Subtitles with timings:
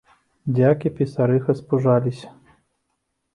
[0.55, 2.33] Дзяк і пісарыха спужаліся.